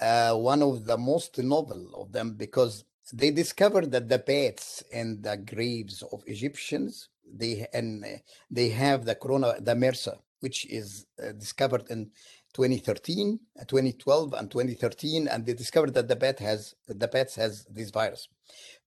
uh, 0.00 0.36
one 0.36 0.62
of 0.62 0.84
the 0.84 0.96
most 0.96 1.36
novel 1.38 1.90
of 1.96 2.12
them 2.12 2.34
because 2.34 2.84
they 3.12 3.30
discovered 3.30 3.90
that 3.92 4.08
the 4.08 4.18
bats 4.18 4.82
and 4.92 5.22
the 5.22 5.36
graves 5.36 6.02
of 6.12 6.22
Egyptians, 6.26 7.08
they 7.30 7.66
and 7.72 8.04
they 8.50 8.70
have 8.70 9.04
the 9.04 9.14
corona, 9.14 9.54
the 9.60 9.74
MERS, 9.74 10.08
which 10.40 10.66
is 10.66 11.06
uh, 11.22 11.32
discovered 11.32 11.84
in 11.90 12.10
2013, 12.54 13.38
uh, 13.60 13.64
2012, 13.64 14.34
and 14.34 14.50
2013, 14.50 15.28
and 15.28 15.44
they 15.44 15.54
discovered 15.54 15.94
that 15.94 16.08
the 16.08 16.16
bat 16.16 16.38
has 16.38 16.74
the 16.88 17.08
bats 17.08 17.34
has 17.36 17.64
this 17.70 17.90
virus, 17.90 18.28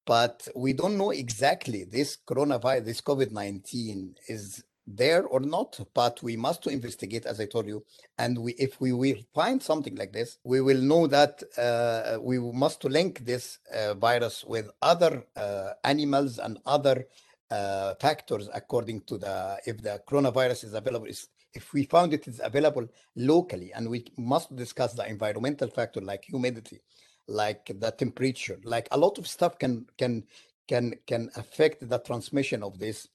but 0.06 0.48
we 0.56 0.74
don't 0.74 0.98
know 0.98 1.12
exactly 1.12 1.84
this 1.84 2.18
coronavirus, 2.28 2.86
this 2.86 3.02
COVID-19 3.02 4.16
is 4.28 4.64
there 4.88 5.26
or 5.26 5.40
not, 5.40 5.80
but 5.94 6.22
we 6.22 6.36
must 6.36 6.68
investigate, 6.68 7.26
as 7.26 7.40
I 7.40 7.46
told 7.46 7.68
you. 7.68 7.84
And 8.18 8.38
we, 8.38 8.54
if 8.54 8.80
we 8.80 8.94
will 8.94 9.18
find 9.34 9.62
something 9.62 9.96
like 9.96 10.14
this, 10.14 10.38
we 10.44 10.62
will 10.62 10.82
know 10.82 11.08
that 11.08 11.42
uh, 11.58 12.20
we 12.22 12.40
must 12.40 12.84
link 12.84 13.26
this 13.26 13.60
uh, 13.74 13.96
virus 13.96 14.44
with 14.46 14.70
other 14.82 15.26
uh, 15.36 15.72
animals 15.84 16.40
and 16.40 16.60
other 16.66 17.08
uh, 17.52 17.96
factors 17.96 18.50
according 18.54 19.02
to 19.02 19.18
the, 19.18 19.58
if 19.66 19.82
the 19.82 20.02
coronavirus 20.08 20.66
is 20.66 20.74
available, 20.74 21.08
if 21.54 21.74
we 21.74 21.86
found 21.86 22.14
it 22.14 22.28
is 22.28 22.42
available 22.44 22.88
locally, 23.16 23.72
and 23.74 23.90
we 23.90 24.06
must 24.18 24.56
discuss 24.56 24.94
the 24.94 25.08
environmental 25.08 25.68
factor 25.68 26.02
like 26.02 26.26
humidity, 26.26 26.80
like 27.28 27.72
the 27.80 27.92
temperature, 27.92 28.60
like 28.64 28.88
a 28.92 28.98
lot 28.98 29.18
of 29.18 29.28
stuff 29.28 29.58
can, 29.58 29.86
can, 29.98 30.24
can, 30.68 30.94
can 31.08 31.30
affect 31.36 31.88
the 31.88 32.00
transmission 32.00 32.62
of 32.62 32.78
this 32.78 33.08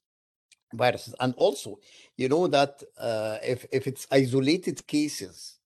viruses. 0.73 1.15
And 1.21 1.35
also, 1.37 1.79
you 2.17 2.29
know 2.29 2.47
that 2.49 2.83
uh, 2.99 3.39
if 3.43 3.67
if 3.73 3.87
it's 3.87 4.07
isolated 4.11 4.87
cases 4.87 5.59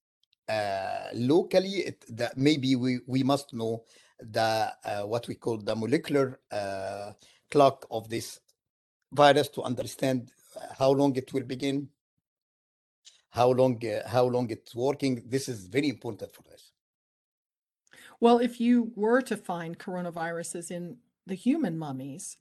uh, 0.49 1.09
locally, 1.15 1.87
it, 1.89 2.05
that 2.17 2.37
maybe 2.37 2.77
we 2.77 3.01
we 3.07 3.23
must 3.23 3.53
know 3.53 3.85
the 4.21 4.73
uh, 4.85 5.03
what 5.03 5.29
we 5.29 5.35
call 5.35 5.59
the 5.59 5.75
molecular 5.75 6.41
uh, 6.51 7.13
clock 7.51 7.87
of 7.91 8.09
this 8.09 8.41
virus 9.13 9.49
to 9.49 9.63
understand 9.63 10.31
how 10.79 10.91
long 10.91 11.17
it 11.17 11.33
will 11.33 11.45
begin, 11.45 11.89
how 13.31 13.51
long 13.51 13.81
uh, 13.87 14.09
how 14.09 14.25
long 14.25 14.51
it's 14.51 14.75
working. 14.75 15.23
This 15.27 15.49
is 15.49 15.67
very 15.67 15.89
important 15.89 16.33
for 16.35 16.43
this. 16.43 16.73
Well, 18.21 18.39
if 18.39 18.61
you 18.61 18.93
were 18.95 19.21
to 19.23 19.37
find 19.37 19.79
coronaviruses 19.79 20.71
in 20.71 20.99
the 21.27 21.35
human 21.35 21.77
mummies, 21.79 22.37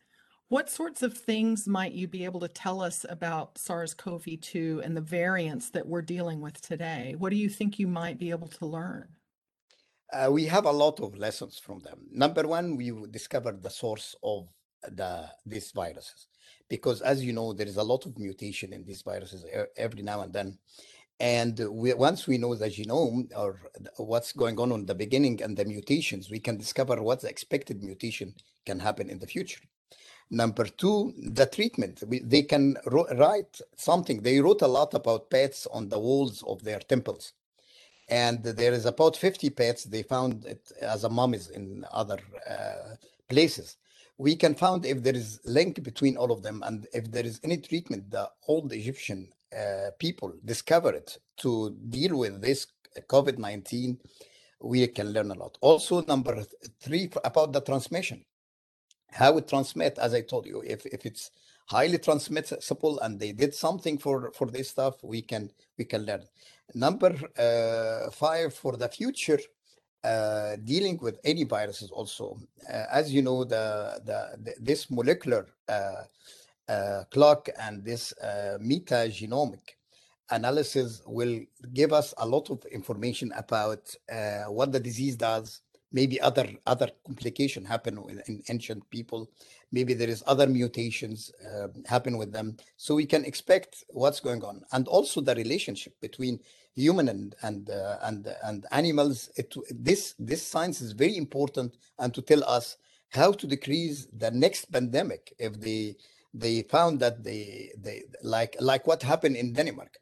what 0.53 0.69
sorts 0.69 1.01
of 1.01 1.17
things 1.17 1.67
might 1.67 1.93
you 1.93 2.07
be 2.07 2.23
able 2.23 2.39
to 2.39 2.47
tell 2.47 2.79
us 2.79 3.07
about 3.09 3.57
SARS-CoV-2 3.57 4.85
and 4.85 4.95
the 4.95 5.01
variants 5.01 5.71
that 5.71 5.87
we're 5.87 6.03
dealing 6.03 6.41
with 6.41 6.61
today? 6.61 7.15
What 7.17 7.31
do 7.31 7.37
you 7.37 7.49
think 7.49 7.79
you 7.79 7.87
might 7.87 8.19
be 8.19 8.29
able 8.29 8.49
to 8.49 8.67
learn? 8.67 9.07
Uh, 10.13 10.29
we 10.31 10.45
have 10.45 10.65
a 10.65 10.71
lot 10.71 10.99
of 10.99 11.17
lessons 11.17 11.57
from 11.57 11.79
them. 11.79 12.01
Number 12.11 12.47
one, 12.47 12.77
we 12.77 12.93
discovered 13.09 13.63
the 13.63 13.71
source 13.71 14.15
of 14.21 14.47
the 14.83 15.27
these 15.43 15.71
viruses, 15.71 16.27
because 16.69 17.01
as 17.01 17.25
you 17.25 17.33
know, 17.33 17.51
there 17.51 17.71
is 17.73 17.77
a 17.77 17.89
lot 17.91 18.05
of 18.05 18.19
mutation 18.19 18.73
in 18.73 18.83
these 18.85 19.01
viruses 19.01 19.43
every 19.75 20.03
now 20.03 20.21
and 20.21 20.31
then. 20.31 20.59
And 21.19 21.59
we, 21.71 21.95
once 21.95 22.27
we 22.27 22.37
know 22.37 22.53
the 22.53 22.69
genome 22.69 23.27
or 23.35 23.59
what's 23.97 24.33
going 24.33 24.59
on 24.59 24.71
in 24.73 24.85
the 24.85 24.93
beginning 24.93 25.41
and 25.41 25.57
the 25.57 25.65
mutations, 25.65 26.29
we 26.29 26.39
can 26.39 26.57
discover 26.57 27.01
what 27.01 27.21
the 27.21 27.29
expected 27.29 27.81
mutation 27.81 28.35
can 28.67 28.79
happen 28.79 29.09
in 29.09 29.17
the 29.17 29.25
future. 29.25 29.61
Number 30.33 30.65
two, 30.65 31.13
the 31.15 31.45
treatment. 31.45 32.03
We, 32.07 32.17
they 32.17 32.41
can 32.41 32.75
write 32.87 33.61
something. 33.75 34.23
They 34.23 34.39
wrote 34.39 34.63
a 34.63 34.67
lot 34.67 34.95
about 34.95 35.29
pets 35.29 35.67
on 35.71 35.89
the 35.89 35.99
walls 35.99 36.43
of 36.47 36.63
their 36.63 36.79
temples. 36.79 37.33
And 38.09 38.41
there 38.43 38.73
is 38.73 38.87
about 38.87 39.15
50 39.15 39.51
pets. 39.51 39.83
They 39.83 40.01
found 40.01 40.45
it 40.45 40.71
as 40.81 41.03
a 41.03 41.09
mummies 41.09 41.51
in 41.51 41.85
other 41.91 42.17
uh, 42.49 42.95
places. 43.29 43.77
We 44.17 44.35
can 44.35 44.55
find 44.55 44.83
if 44.87 45.03
there 45.03 45.15
is 45.15 45.39
link 45.45 45.83
between 45.83 46.17
all 46.17 46.31
of 46.31 46.41
them 46.41 46.63
and 46.65 46.87
if 46.95 47.11
there 47.11 47.25
is 47.25 47.39
any 47.43 47.57
treatment, 47.57 48.09
the 48.09 48.27
old 48.47 48.73
Egyptian 48.73 49.29
uh, 49.55 49.91
people 49.99 50.33
discovered 50.43 51.13
to 51.37 51.77
deal 51.89 52.17
with 52.17 52.41
this 52.41 52.65
COVID-19, 53.07 53.99
we 54.61 54.87
can 54.87 55.11
learn 55.11 55.29
a 55.29 55.35
lot. 55.35 55.59
Also, 55.61 56.01
number 56.01 56.43
three, 56.81 57.11
about 57.23 57.53
the 57.53 57.61
transmission 57.61 58.25
how 59.13 59.37
it 59.37 59.47
transmit 59.47 59.97
as 59.99 60.13
i 60.13 60.21
told 60.21 60.45
you 60.45 60.61
if 60.65 60.85
if 60.85 61.05
it's 61.05 61.31
highly 61.65 61.97
transmissible 61.97 62.99
and 62.99 63.19
they 63.19 63.31
did 63.31 63.53
something 63.53 63.97
for 63.97 64.31
for 64.31 64.47
this 64.47 64.69
stuff 64.69 64.95
we 65.03 65.21
can 65.21 65.49
we 65.77 65.85
can 65.85 66.05
learn. 66.05 66.23
Number 66.75 67.13
uh, 67.37 68.11
five 68.11 68.53
for 68.53 68.77
the 68.77 68.89
future 68.89 69.39
uh, 70.03 70.57
dealing 70.63 70.97
with 71.01 71.19
any 71.23 71.43
viruses 71.43 71.89
also. 71.91 72.39
Uh, 72.69 72.85
as 72.91 73.13
you 73.13 73.21
know 73.21 73.43
the, 73.43 74.01
the, 74.05 74.37
the 74.43 74.53
this 74.59 74.89
molecular 74.89 75.47
uh, 75.69 76.03
uh, 76.67 77.03
clock 77.11 77.49
and 77.59 77.83
this 77.83 78.13
uh, 78.21 78.57
metagenomic 78.61 79.61
analysis 80.31 81.01
will 81.05 81.39
give 81.73 81.93
us 81.93 82.13
a 82.17 82.25
lot 82.25 82.49
of 82.49 82.63
information 82.65 83.31
about 83.35 83.93
what 84.47 84.71
the 84.71 84.79
disease 84.79 85.15
does 85.15 85.61
maybe 85.93 86.19
other 86.19 86.49
other 86.65 86.89
complication 87.05 87.63
happen 87.63 88.03
in 88.27 88.43
ancient 88.49 88.89
people. 88.89 89.29
Maybe 89.71 89.93
there 89.93 90.09
is 90.09 90.23
other 90.27 90.47
mutations 90.47 91.31
uh, 91.47 91.67
happen 91.85 92.17
with 92.17 92.33
them. 92.33 92.57
So 92.77 92.95
we 92.95 93.05
can 93.05 93.23
expect 93.23 93.83
what's 93.89 94.19
going 94.19 94.43
on. 94.43 94.63
And 94.73 94.87
also 94.87 95.21
the 95.21 95.35
relationship 95.35 95.93
between 96.01 96.39
human 96.75 97.07
and 97.09 97.35
and 97.43 97.69
uh, 97.69 97.97
and 98.01 98.27
and 98.43 98.65
animals. 98.71 99.29
It, 99.37 99.53
this 99.69 100.15
this 100.19 100.45
science 100.45 100.81
is 100.81 100.91
very 100.91 101.15
important 101.15 101.77
and 101.99 102.13
to 102.13 102.21
tell 102.21 102.43
us 102.43 102.77
how 103.09 103.31
to 103.31 103.47
decrease 103.47 104.07
the 104.11 104.31
next 104.31 104.71
pandemic 104.71 105.33
if 105.37 105.59
they 105.59 105.95
they 106.33 106.63
found 106.63 106.99
that 106.99 107.23
they 107.23 107.71
they 107.77 108.03
like 108.23 108.55
like 108.59 108.87
what 108.87 109.03
happened 109.03 109.35
in 109.35 109.53
denmark. 109.53 109.97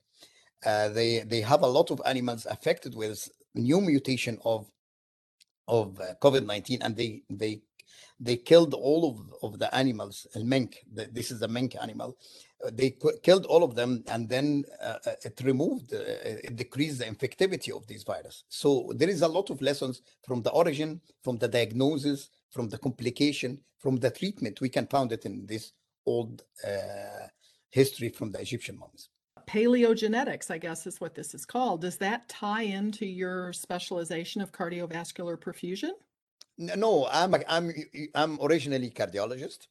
Uh, 0.65 0.89
they 0.89 1.19
they 1.19 1.41
have 1.41 1.63
a 1.63 1.67
lot 1.67 1.91
of 1.91 2.01
animals 2.05 2.45
affected 2.45 2.95
with 2.95 3.27
new 3.55 3.81
mutation 3.81 4.37
of 4.45 4.71
of 5.67 5.99
uh, 5.99 6.13
COVID-19 6.21 6.79
and 6.81 6.95
they 6.95 7.23
they 7.29 7.61
they 8.21 8.37
killed 8.37 8.73
all 8.75 9.09
of, 9.09 9.33
of 9.41 9.59
the 9.59 9.73
animals, 9.75 10.27
el 10.35 10.43
mink, 10.43 10.85
the, 10.93 11.09
this 11.11 11.31
is 11.31 11.39
the 11.39 11.47
mink 11.47 11.75
animal. 11.81 12.15
Uh, 12.63 12.69
they 12.71 12.95
killed 13.23 13.45
all 13.47 13.63
of 13.63 13.73
them 13.73 14.03
and 14.07 14.29
then 14.29 14.63
uh, 14.79 14.97
uh, 15.07 15.13
it 15.23 15.41
removed, 15.43 15.91
uh, 15.91 15.97
it 15.97 16.55
decreased 16.55 16.99
the 16.99 17.05
infectivity 17.05 17.75
of 17.75 17.87
these 17.87 18.03
virus. 18.03 18.43
So 18.47 18.91
there 18.95 19.09
is 19.09 19.23
a 19.23 19.27
lot 19.27 19.49
of 19.49 19.61
lessons 19.61 20.03
from 20.23 20.43
the 20.43 20.51
origin, 20.51 21.01
from 21.23 21.37
the 21.37 21.47
diagnosis, 21.47 22.29
from 22.51 22.69
the 22.69 22.77
complication, 22.77 23.59
from 23.79 23.97
the 23.97 24.11
treatment. 24.11 24.61
We 24.61 24.69
can 24.69 24.85
found 24.85 25.11
it 25.11 25.25
in 25.25 25.47
this 25.47 25.71
old 26.05 26.43
uh, 26.63 27.27
history 27.71 28.09
from 28.09 28.31
the 28.31 28.39
Egyptian 28.39 28.77
mummies. 28.77 29.09
Paleogenetics, 29.47 30.51
I 30.51 30.57
guess 30.57 30.87
is 30.87 31.01
what 31.01 31.15
this 31.15 31.33
is 31.33 31.45
called. 31.45 31.81
Does 31.81 31.97
that 31.97 32.27
tie 32.29 32.63
into 32.63 33.05
your 33.05 33.53
specialization 33.53 34.41
of 34.41 34.51
cardiovascular 34.51 35.37
perfusion? 35.37 35.91
No, 36.57 37.07
I'm 37.11 37.33
I'm 37.47 37.71
I'm 38.13 38.39
originally 38.41 38.91
cardiologist, 38.91 39.67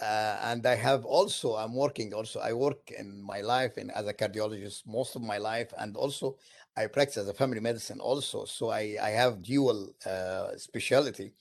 uh, 0.00 0.38
and 0.42 0.66
I 0.66 0.74
have 0.74 1.04
also 1.04 1.54
I'm 1.54 1.74
working 1.74 2.12
also 2.12 2.40
I 2.40 2.52
work 2.52 2.90
in 2.90 3.22
my 3.22 3.40
life 3.40 3.78
in 3.78 3.90
as 3.90 4.06
a 4.06 4.12
cardiologist 4.12 4.86
most 4.86 5.16
of 5.16 5.22
my 5.22 5.38
life, 5.38 5.72
and 5.78 5.96
also 5.96 6.36
I 6.76 6.86
practice 6.88 7.18
as 7.18 7.28
a 7.28 7.34
family 7.34 7.60
medicine 7.60 8.00
also. 8.00 8.44
So 8.44 8.70
I 8.70 8.96
I 9.00 9.10
have 9.10 9.42
dual 9.42 9.94
uh, 10.04 10.56
specialty, 10.58 11.32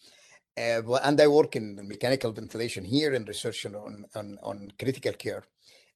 uh, 0.58 0.82
and 1.04 1.20
I 1.20 1.28
work 1.28 1.56
in 1.56 1.88
mechanical 1.88 2.32
ventilation 2.32 2.86
here 2.86 3.14
and 3.14 3.28
research 3.28 3.66
on 3.66 4.06
on 4.16 4.38
on 4.44 4.72
critical 4.80 5.14
care. 5.14 5.44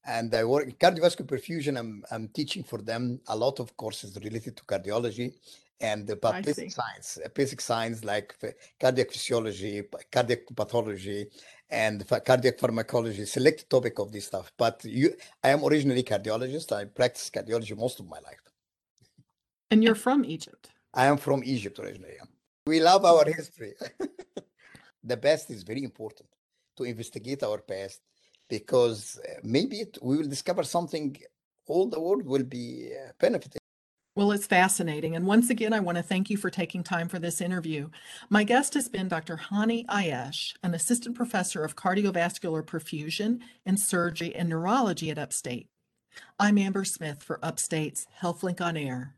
And 0.06 0.34
I 0.34 0.44
work 0.44 0.66
in 0.66 0.74
cardiovascular 0.74 1.28
perfusion. 1.28 1.78
I'm 1.78 2.04
I'm 2.12 2.28
teaching 2.30 2.64
for 2.64 2.80
them 2.82 3.20
a 3.28 3.36
lot 3.36 3.60
of 3.60 3.76
courses 3.76 4.18
related 4.24 4.56
to 4.58 4.64
cardiology 4.64 5.34
and 5.82 6.10
about 6.10 6.44
basic 6.44 6.72
science, 6.72 7.20
uh, 7.24 7.30
basic 7.34 7.62
science 7.62 8.04
like 8.04 8.36
cardiac 8.80 9.12
physiology, 9.12 9.84
cardiac 10.12 10.40
pathology, 10.56 11.28
and 11.70 12.06
cardiac 12.26 12.60
pharmacology. 12.60 13.26
Select 13.26 13.70
topic 13.70 14.00
of 14.00 14.12
this 14.12 14.26
stuff. 14.26 14.52
But 14.58 14.84
you, 14.84 15.14
I 15.44 15.50
am 15.50 15.64
originally 15.64 16.04
cardiologist. 16.04 16.72
I 16.72 16.86
practice 16.86 17.30
cardiology 17.30 17.78
most 17.78 18.00
of 18.00 18.08
my 18.08 18.20
life. 18.20 18.42
And 19.72 19.84
you're 19.84 19.96
from 19.96 20.26
Egypt. 20.26 20.70
I 20.94 21.06
am 21.06 21.18
from 21.18 21.44
Egypt 21.44 21.80
originally. 21.80 22.18
We 22.66 22.80
love 22.80 23.06
our 23.06 23.26
history. 23.26 23.74
the 25.04 25.18
past 25.18 25.50
is 25.52 25.64
very 25.64 25.84
important 25.84 26.30
to 26.78 26.84
investigate 26.84 27.44
our 27.44 27.60
past 27.60 28.02
because 28.50 29.20
uh, 29.24 29.40
maybe 29.44 29.78
it, 29.78 29.98
we 30.02 30.18
will 30.18 30.28
discover 30.28 30.64
something 30.64 31.16
all 31.68 31.88
the 31.88 32.00
world 32.00 32.26
will 32.26 32.44
be 32.44 32.92
uh, 32.94 33.12
benefiting. 33.20 33.60
Well, 34.16 34.32
it's 34.32 34.48
fascinating. 34.48 35.16
And 35.16 35.26
once 35.26 35.50
again, 35.50 35.72
I 35.72 35.80
want 35.80 35.98
to 35.98 36.04
thank 36.04 36.30
you 36.30 36.36
for 36.36 36.50
taking 36.50 36.84
time 36.84 37.08
for 37.08 37.20
this 37.20 37.40
interview. 37.40 37.90
My 38.30 38.44
guest 38.44 38.74
has 38.74 38.90
been 38.90 39.08
Dr. 39.08 39.40
Hani 39.50 39.86
Aiash, 39.86 40.56
an 40.62 40.74
assistant 40.74 41.16
professor 41.16 41.64
of 41.64 41.78
cardiovascular 41.78 42.64
perfusion 42.64 43.40
and 43.66 43.80
surgery 43.80 44.36
and 44.36 44.50
neurology 44.50 45.10
at 45.10 45.18
Upstate. 45.18 45.68
I'm 46.38 46.58
Amber 46.58 46.84
Smith 46.84 47.24
for 47.24 47.40
Upstate's 47.42 48.08
HealthLink 48.22 48.60
on 48.60 48.76
Air. 48.76 49.16